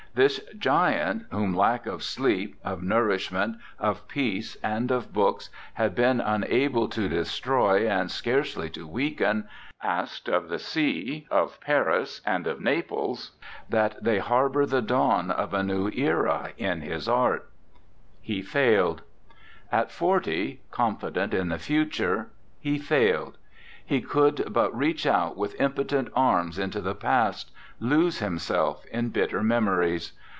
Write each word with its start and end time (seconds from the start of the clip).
This 0.13 0.43
giant, 0.57 1.23
whom 1.31 1.55
lack 1.55 1.85
of 1.85 2.03
sleep, 2.03 2.57
of 2.65 2.83
nour 2.83 3.07
ishment, 3.15 3.57
of 3.79 4.09
peace 4.09 4.57
and 4.61 4.91
of 4.91 5.13
books, 5.13 5.49
had 5.75 5.95
been 5.95 6.19
unable 6.19 6.89
to 6.89 7.07
destroy 7.07 7.89
and 7.89 8.11
scarcely 8.11 8.69
to 8.71 8.85
weaken, 8.85 9.47
asked 9.81 10.27
of 10.27 10.49
the 10.49 10.59
sea, 10.59 11.27
of 11.31 11.61
Paris 11.61 12.19
and 12.25 12.45
of 12.45 12.59
Naples, 12.59 13.31
that 13.69 14.03
they 14.03 14.19
harbor 14.19 14.65
the 14.65 14.81
dawn 14.81 15.31
of 15.31 15.53
a 15.53 15.63
new 15.63 15.87
era 15.89 16.49
in 16.57 16.81
his 16.81 17.07
art. 17.07 17.47
74 17.47 17.47
ERNEST 17.47 17.47
LA 17.47 17.87
JEUNESSE 17.87 18.21
He 18.21 18.41
failed. 18.81 19.01
At 19.71 19.91
forty, 19.93 20.61
confident 20.71 21.33
in 21.33 21.47
the 21.47 21.57
future, 21.57 22.31
he 22.59 22.77
failed. 22.77 23.37
He 23.83 23.99
could 24.01 24.53
but 24.53 24.75
reach 24.77 25.05
out 25.05 25.35
with 25.35 25.59
impotent 25.59 26.09
arms 26.15 26.57
into 26.57 26.79
the 26.79 26.95
past, 26.95 27.51
lose 27.81 28.19
him 28.19 28.37
self 28.37 28.85
in 28.85 29.09
bitter 29.09 29.41
memories. 29.43 30.13